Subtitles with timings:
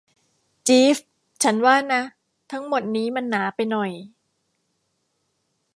[0.67, 0.97] จี๊ฟ
[1.43, 2.01] ฉันว่านะ
[2.51, 3.91] ทั้งหมดนี้มันหนาไปหน่อย